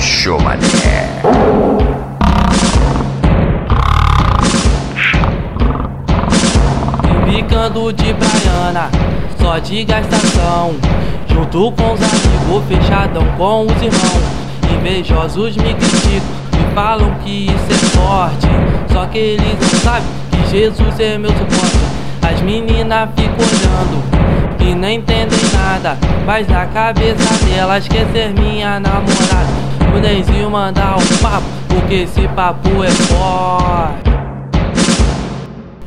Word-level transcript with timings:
bicho, 0.00 0.38
mané. 0.38 1.06
Ficando 7.26 7.92
de 7.92 8.12
Braiana, 8.14 8.90
só 9.38 9.58
de 9.58 9.84
gastação. 9.84 10.74
Junto 11.28 11.72
com 11.72 11.92
os 11.92 12.00
amigos, 12.00 12.64
fechadão 12.66 13.24
com 13.36 13.66
os 13.66 13.82
irmãos. 13.82 14.22
Invejosos 14.74 15.56
me 15.56 15.74
criticam, 15.74 16.28
me 16.52 16.74
falam 16.74 17.14
que 17.22 17.46
isso 17.46 17.70
é 17.70 17.98
sorte. 17.98 18.48
Só 18.92 19.06
que 19.06 19.18
eles 19.18 19.58
não 19.60 19.80
sabem 19.80 20.08
que 20.30 20.50
Jesus 20.50 20.98
é 20.98 21.18
meu 21.18 21.30
suporte. 21.30 21.78
As 22.22 22.40
meninas 22.40 23.08
ficam 23.14 23.36
olhando 23.36 24.02
e 24.60 24.74
não 24.74 24.88
entendem 24.88 25.38
nada. 25.52 25.98
Mas 26.24 26.48
na 26.48 26.66
cabeça 26.66 27.44
delas 27.44 27.86
quer 27.86 28.06
ser 28.12 28.32
minha 28.32 28.80
namorada. 28.80 29.69
O 29.94 29.98
Nenzinho 29.98 30.50
mandar 30.50 30.96
um 30.96 31.16
papo, 31.22 31.46
porque 31.68 31.94
esse 31.94 32.28
papo 32.28 32.82
é 32.84 32.90
forte. 32.90 34.10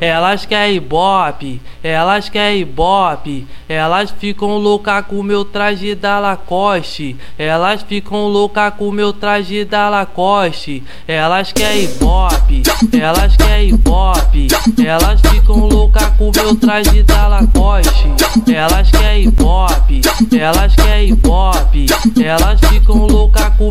Elas 0.00 0.44
querem 0.44 0.76
ibope, 0.76 1.62
elas 1.82 2.28
querem 2.28 2.60
ibope, 2.60 3.46
elas 3.66 4.10
ficam 4.10 4.58
louca 4.58 5.02
com 5.02 5.22
meu 5.22 5.44
traje 5.46 5.94
da 5.94 6.18
Lacoste, 6.18 7.16
elas 7.38 7.82
ficam 7.82 8.26
louca 8.26 8.70
com 8.70 8.90
meu 8.90 9.14
traje 9.14 9.64
da 9.64 9.88
Lacoste, 9.88 10.82
elas 11.08 11.52
querem 11.52 11.84
ibope, 11.84 12.62
elas 13.00 13.36
querem 13.36 13.70
ibope, 13.70 14.48
elas 14.84 15.20
ficam 15.22 15.60
louca 15.60 16.10
com 16.18 16.30
meu 16.34 16.54
traje 16.54 17.02
da 17.02 17.28
Lacoste, 17.28 18.06
elas 18.52 18.90
querem 18.90 19.24
ibope, 19.24 20.02
elas 20.38 20.74
querem 20.74 21.08
ibope, 21.10 21.86
elas 22.22 22.60
ficam 22.60 23.06
louca 23.06 23.23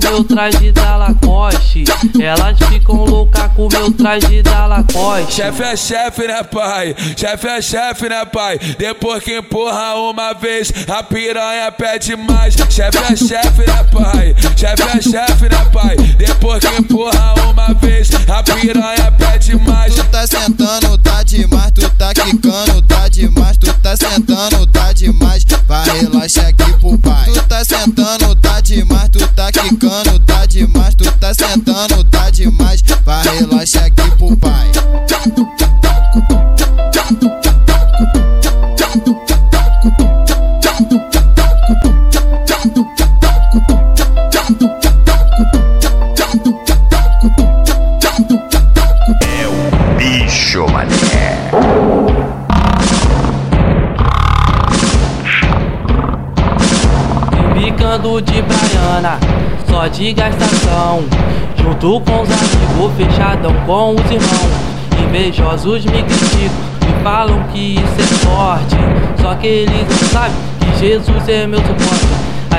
meu 0.03 0.23
traje 0.23 0.71
da 0.71 0.97
Lacoste, 0.97 1.85
elas 2.19 2.59
ficam 2.67 3.05
louca 3.05 3.47
com 3.49 3.69
meu 3.71 3.91
traje 3.91 4.41
da 4.41 4.67
Lacoste. 4.67 5.35
Chefe 5.35 5.63
é 5.63 5.75
chefe, 5.75 6.27
né, 6.27 6.43
pai? 6.43 6.95
Chefe 7.15 7.47
é 7.47 7.61
chefe, 7.61 8.09
né, 8.09 8.25
pai? 8.25 8.59
Depois 8.77 9.23
que 9.23 9.37
empurra 9.37 9.95
uma 9.95 10.33
vez, 10.33 10.71
a 10.89 11.01
piranha 11.03 11.71
pede 11.71 12.15
mais. 12.15 12.53
Chefe 12.53 12.97
é 12.97 13.15
chefe, 13.15 13.65
né, 13.65 13.83
pai? 13.91 14.35
Chefe 14.57 14.83
é 14.83 15.01
chefe, 15.01 15.49
né, 15.49 15.69
pai? 15.71 15.95
Depois 16.17 16.59
que 16.59 16.81
empurra 16.81 17.33
uma 17.49 17.73
vez, 17.73 18.09
a 18.27 18.43
piranha 18.43 19.11
pede 19.11 19.55
mais. 19.55 19.95
Tu 19.95 20.03
tá 20.05 20.27
sentando, 20.27 20.97
tá 20.97 21.23
demais, 21.23 21.71
tu 21.71 21.89
tá 21.91 22.13
quicando, 22.13 22.81
tá 22.83 23.07
demais, 23.07 23.57
tu 23.57 23.73
tá 23.75 23.95
sentando, 23.95 24.67
tá 24.67 24.91
demais. 24.91 25.43
Vai 25.67 26.01
relaxar 26.01 26.47
aqui 26.47 26.73
pro 26.79 26.97
pai. 26.97 27.31
Tu 27.33 27.41
tá 27.43 27.63
sentando, 27.63 28.17
demais, 28.17 28.22
tu 29.63 29.69
quicando, 29.69 30.19
tá 30.19 30.45
demais, 30.45 30.95
tu 30.95 31.09
tá 31.19 31.33
sentando, 31.33 32.03
tá 32.05 32.29
demais. 32.29 32.83
Vai 33.05 33.23
relaxar 33.37 33.85
aqui 33.85 34.11
pro 34.17 34.35
pai. 34.37 34.71
É 49.21 49.47
o 49.47 49.97
bicho, 49.97 50.65
mané. 50.67 52.42
Ficando 57.93 58.19
de 58.23 58.41
Braiana, 58.41 59.19
só 59.69 59.85
de 59.85 60.13
gastação. 60.13 61.03
Junto 61.55 62.01
com 62.01 62.21
os 62.23 62.29
amigos, 62.31 62.91
fechadão 62.97 63.53
com 63.67 63.91
os 63.91 64.09
irmãos. 64.09 64.51
Invejosos 64.99 65.85
me 65.85 66.01
criticam, 66.01 66.57
me 66.87 67.03
falam 67.03 67.43
que 67.51 67.75
isso 67.75 67.93
é 67.99 68.25
sorte. 68.25 68.75
Só 69.21 69.35
que 69.35 69.45
eles 69.45 69.87
não 69.87 70.09
sabem 70.09 70.31
que 70.59 70.79
Jesus 70.79 71.29
é 71.29 71.45
meu 71.45 71.59
suporte. 71.59 72.07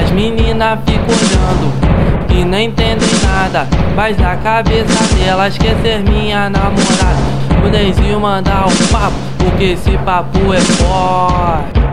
As 0.01 0.09
meninas 0.13 0.79
ficam 0.87 1.05
olhando 1.09 2.31
e 2.31 2.45
não 2.45 2.61
entendem 2.61 3.09
nada. 3.25 3.67
Mas 3.97 4.17
na 4.17 4.37
cabeça 4.37 5.03
delas 5.17 5.59
quer 5.59 5.75
ser 5.83 5.99
minha 5.99 6.49
namorada. 6.49 7.25
O 7.67 7.69
Nenzinho 7.69 8.21
mandar 8.21 8.69
um 8.69 8.87
papo, 8.93 9.17
porque 9.39 9.65
esse 9.65 9.99
papo 9.99 10.53
é 10.53 10.61
forte. 10.61 11.84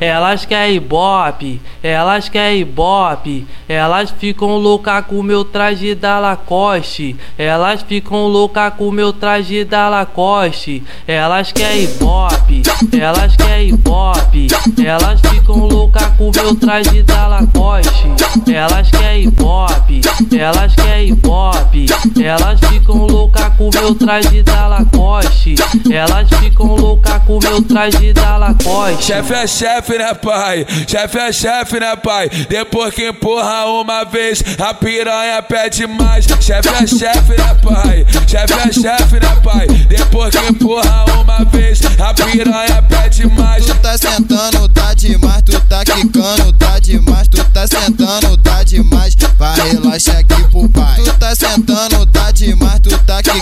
Elas 0.00 0.44
querem 0.44 0.76
ibope, 0.76 1.60
elas 1.82 2.28
querem 2.28 2.60
ibope, 2.60 3.46
elas 3.68 4.10
ficam 4.10 4.56
louca 4.56 5.02
com 5.02 5.22
meu 5.22 5.44
traje 5.44 5.94
da 5.94 6.20
Lacoste, 6.20 7.16
elas 7.36 7.82
ficam 7.82 8.28
louca 8.28 8.70
com 8.70 8.92
meu 8.92 9.12
traje 9.12 9.64
da 9.64 9.88
Lacoste, 9.88 10.84
elas 11.06 11.50
querem 11.50 11.84
ibope, 11.84 12.62
elas 13.00 13.36
querem 13.36 13.70
ibope, 13.70 14.46
elas 14.84 15.20
ficam 15.20 15.66
louca 15.66 16.10
com 16.16 16.30
meu 16.32 16.54
traje 16.54 17.02
da 17.02 17.26
Lacoste, 17.26 18.06
elas 18.52 18.90
querem 18.90 19.24
ibope, 19.24 20.00
elas 20.38 20.74
querem 20.76 21.08
ibope, 21.08 21.86
elas 22.22 22.60
ficam 22.60 23.06
louca 23.06 23.50
com 23.50 23.70
meu 23.72 23.94
traje 23.94 24.42
da 24.42 24.66
Lacoste, 24.66 25.54
elas 25.90 26.28
ficam 26.40 26.74
louca 26.74 27.20
com 27.20 27.38
meu 27.42 27.62
traje 27.62 28.12
da 28.12 28.36
Lacoste. 28.36 29.04
Chefe 29.04 29.32
é 29.34 29.46
chefe, 29.46 29.98
né, 29.98 30.14
pai? 30.14 30.66
Chefe 30.86 31.18
é 31.18 31.32
chefe, 31.32 31.80
né, 31.80 31.96
pai? 31.96 32.28
Depois 32.48 32.94
que 32.94 33.08
empurra 33.08 33.66
uma 33.66 34.04
vez, 34.04 34.42
a 34.58 34.74
piranha 34.74 35.42
pede 35.42 35.86
mais. 35.86 36.24
Chefe 36.40 36.68
é 36.68 36.86
chefe, 36.86 37.36
né, 37.36 37.54
pai? 37.62 38.06
Chefe 38.26 38.52
é 38.54 38.72
chefe, 38.72 39.20
né, 39.20 39.40
pai? 39.42 39.66
Depois 39.88 40.34
que 40.34 40.46
empurra 40.46 41.04
uma 41.20 41.44
vez, 41.44 41.80
a 41.98 42.14
piranha 42.14 42.82
pede 42.82 43.26
mais. 43.26 43.66
Tu 43.66 43.74
tá 43.76 43.96
sentando, 43.96 44.68
tá 44.68 44.94
demais, 44.94 45.42
tu 45.42 45.60
tá 45.60 45.84
quicando, 45.84 46.52
tá 46.54 46.78
demais, 46.78 47.28
tu 47.28 47.44
tá 47.52 47.66
sentando, 47.66 48.36
tá 48.38 48.62
demais. 48.62 49.16
Vai 49.38 49.54
relaxar 49.70 50.18
aqui 50.18 50.42
pro 50.50 50.68
pai. 50.68 51.00
Tu 51.04 51.12
tá 51.14 51.34
sentando, 51.34 51.58
demais, 51.78 51.97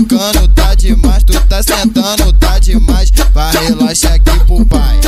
tocando, 0.06 0.49
tá 0.49 0.75
demais, 0.75 1.22
tu 1.25 1.33
tá 1.49 1.62
sentando, 1.62 2.33
tá 2.34 2.59
demais. 2.59 3.11
Vai 3.33 3.53
relaxar 3.67 4.15
aqui 4.15 4.44
pro 4.44 4.65
pai. 4.65 5.00